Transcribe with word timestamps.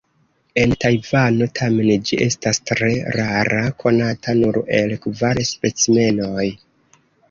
En 0.61 0.71
Tajvano 0.85 1.47
tamen 1.59 1.91
ĝi 2.11 2.19
estas 2.29 2.61
tre 2.71 2.91
rara, 3.19 3.63
konata 3.87 4.39
nur 4.43 4.61
el 4.83 4.99
kvar 5.09 5.47
specimenoj. 5.55 6.53